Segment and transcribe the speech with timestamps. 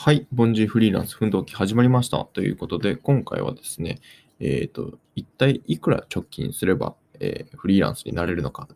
[0.00, 2.24] はい、凡人フリーランス奮闘記始まりました。
[2.24, 3.98] ということで、今回はですね、
[4.38, 8.68] えっ、と、一体いくら貯金すれば、えー、フリーランスになれるのか、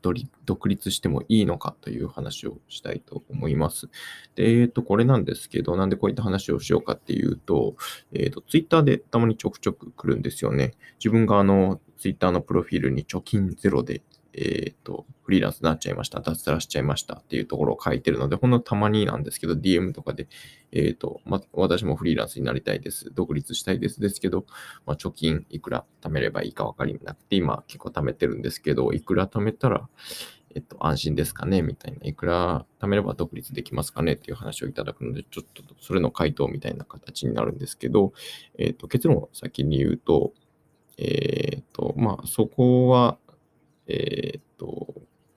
[0.45, 3.89] 独立してもいいのかという話をしたいと思います。
[4.35, 7.77] で、えっ、と、これなんですけど、なんでこういった話をしようかっていうと、
[8.13, 10.73] えっ、と、ツイッターでたまにちょくちょく来るんですよね。
[10.99, 14.03] 自分があの、ツイッターのプロフィールに貯金ゼロで
[14.35, 20.29] えっ、ー、と、フリーランスになっちゃいました、脱サラしちゃいましたっていうところを書いてるので、ほんのたまになんですけど、DM とかで、
[20.73, 24.47] えっ、ー、と、ま、私もフリーランスになりたいです、独立したいですですけど、
[24.87, 29.89] まあ、貯金いくら貯めればいいか分かりなくて、今結構貯めてるんですけど、いくら貯めたら、
[30.55, 32.07] えっと、安心ですかねみたいな。
[32.07, 38.13] いくら貯めれば独立できますかねっていう話をいただくので、ちょっとそれの回答みたいな形になるんですけど、
[38.59, 40.33] えっと、結論を先に言うと、
[40.99, 43.19] えっと、まあ、そこは、
[43.87, 44.95] えっ、と、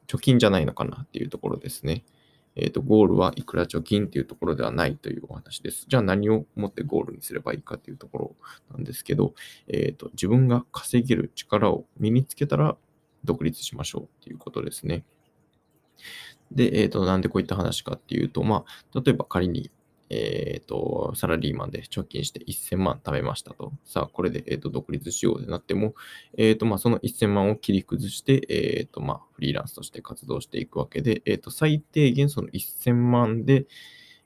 [0.07, 2.03] 貯金じゃないのかなっていうところですね。
[2.55, 5.85] えっ、と、ゴールはいくら貯金っていうところではないというお話です。
[5.87, 8.35] じゃあ何をもってゴールにすればいいかというところ
[8.71, 9.33] なんですけど、
[9.67, 12.77] えっ、と、自分が稼げる力を身につけたら
[13.23, 15.03] 独立しましょうっていうことですね。
[16.51, 19.71] で、えっ、と、なんでこういった話かっていうと、まあ、例えば仮に
[20.09, 23.73] えっ、ー、と、サラリーマンで貯金して1000万貯めましたと。
[23.83, 25.95] さあ、これで、えーと、独立しようでなっても、
[26.37, 33.65] えっ、ー、と、まあ、その1000万を切り崩して、えっ、と、まあ、フリーランスとして活動していくわけで、えっ、と、最低限その1000万で、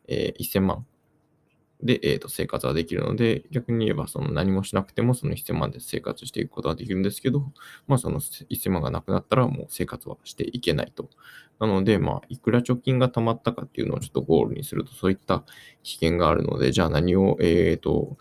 [0.08, 0.86] え1000万
[1.82, 7.52] で、えー、と生活はできるので、逆に言えばその何もしなくてもその1000万で生活していくことはできるんですけど、
[7.88, 11.10] まあその1000万がなくなったらもう生活はしていけないと。
[11.60, 15.46] なので、まあいくら貯金が貯まったかっていうのをちょっとゴールにするとそういった
[15.84, 18.18] 危険があるので、じゃあ何を、えっ、ー、と、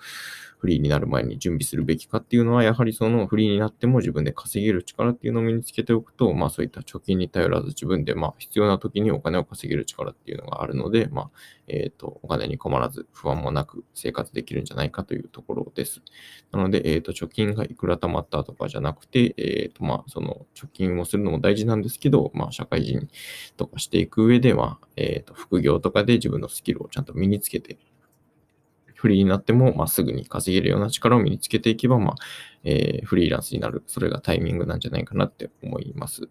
[0.59, 11.31] フリーになる前に準備するべきかっていうのは、やはりそのフリーになっても自分で稼げる力っていうのを身につけておくと、まあそういった貯金に頼らず自分でまあ必要な時にお金を稼げる力っていうのがあるので、まあ、
[11.69, 16.03] えっ、ー、と、お金に困らず不安もなく生活できるんじゃないかというところです。
[16.51, 23.09] なので、えっ、ー、と、貯金がいくら貯まったとかじゃなくて、えっ、ー、と、まあその貯金をするのも大事なんですけど、まあ社会人
[23.57, 27.79] とかしていく上では、えっ、と、副業とかで自分のスキルをちゃんと身につけて
[28.99, 32.15] フリーになっても、まあ、すぐに稼げるような力を身につけていけば、まあ、
[32.65, 33.85] えー、フリーランスになる。
[33.87, 36.29] それがタイミングなんじゃないかなって思います。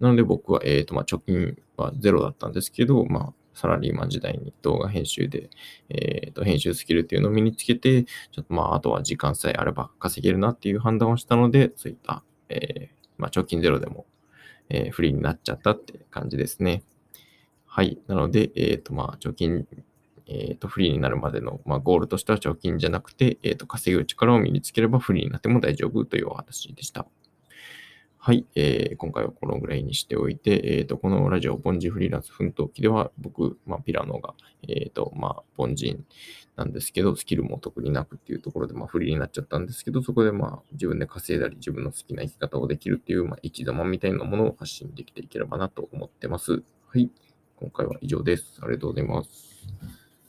[0.00, 5.48] なので僕は、え、ー、と、まあ、貯金はゼロだったんですけど、まあ、サラリーマン時代に動画編集で、
[5.90, 14.06] え、ー、と、編集スキルっていうのを身につけて、ちょっとまあ、あとは時間さえあれば稼げるなっていう判断をしたので、そういった、えー、まあ、貯金ゼロでも、
[14.70, 16.82] えー、フリーになっちゃったって感じですね。
[17.64, 17.98] はい。
[18.08, 19.68] なので、えっ、ー、と、まあ、貯金
[20.28, 27.06] えっ、ー、と、フリーになるまでの、まあ、ゴールとしては貯金じゃなくて、えっ、ー、と、稼ぐ力を身につければフリーになっても大丈夫というお話でした。
[28.20, 34.34] はい、えー、今回はこのぐらいにしておいて、えっ、ー、と、このラジオ、凡人フリーランス奮闘記では、僕、まあ、ピラノが、
[34.68, 36.04] えっ、ー、と、まあ、凡人
[36.56, 46.62] なんですけど、スキルも特になくっていうところで、まあ、フリーになっちゃったんですけど、そこで、まあ、自分で稼いだり、自分の好きな生き方をできるっていう、まあ、生き様みたいなものを発信できていければなと思ってます。
[46.88, 47.08] はい、
[47.56, 48.58] 今回は以上です。
[48.60, 49.97] ありがとうございます。